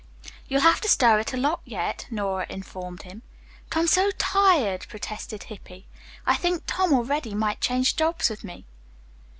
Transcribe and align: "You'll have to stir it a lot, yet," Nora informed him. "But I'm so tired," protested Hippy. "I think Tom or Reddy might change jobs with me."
"You'll 0.47 0.61
have 0.61 0.81
to 0.81 0.89
stir 0.89 1.19
it 1.19 1.31
a 1.31 1.37
lot, 1.37 1.61
yet," 1.63 2.07
Nora 2.09 2.47
informed 2.49 3.03
him. 3.03 3.21
"But 3.69 3.77
I'm 3.77 3.85
so 3.85 4.09
tired," 4.17 4.87
protested 4.89 5.43
Hippy. 5.43 5.85
"I 6.25 6.33
think 6.37 6.63
Tom 6.65 6.91
or 6.91 7.03
Reddy 7.03 7.35
might 7.35 7.61
change 7.61 7.95
jobs 7.97 8.27
with 8.27 8.43
me." 8.43 8.65